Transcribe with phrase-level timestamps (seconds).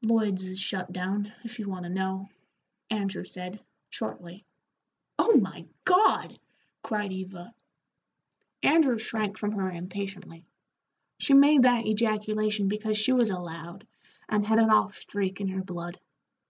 [0.00, 2.30] "Lloyd's has shut down, if you want to know,"
[2.88, 3.60] Andrew said,
[3.90, 4.46] shortly.
[5.18, 6.38] "Oh my God!"
[6.82, 7.54] cried Eva.
[8.62, 10.46] Andrew shrank from her impatiently.
[11.18, 13.86] She made that ejaculation because she was a Loud,
[14.30, 16.00] and had an off streak in her blood.